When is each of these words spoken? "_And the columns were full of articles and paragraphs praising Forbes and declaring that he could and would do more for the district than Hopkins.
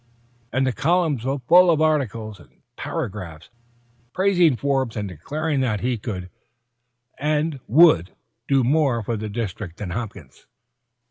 "_And 0.51 0.65
the 0.65 0.73
columns 0.73 1.23
were 1.25 1.37
full 1.47 1.69
of 1.69 1.79
articles 1.79 2.39
and 2.39 2.49
paragraphs 2.75 3.51
praising 4.13 4.55
Forbes 4.55 4.97
and 4.97 5.07
declaring 5.07 5.59
that 5.59 5.81
he 5.81 5.99
could 5.99 6.31
and 7.19 7.59
would 7.67 8.11
do 8.47 8.63
more 8.63 9.03
for 9.03 9.15
the 9.15 9.29
district 9.29 9.77
than 9.77 9.91
Hopkins. 9.91 10.47